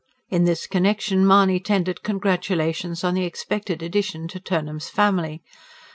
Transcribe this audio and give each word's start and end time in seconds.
In 0.31 0.45
this 0.45 0.65
connection, 0.65 1.27
Mahony 1.27 1.59
tendered 1.59 2.01
congratulations 2.01 3.03
on 3.03 3.13
the 3.13 3.23
expected 3.23 3.83
addition 3.83 4.27
to 4.29 4.39
Turnham's 4.39 4.89
family. 4.89 5.43